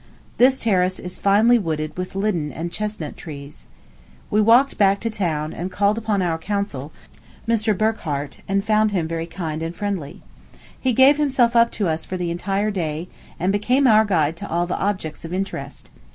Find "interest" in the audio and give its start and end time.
15.33-15.91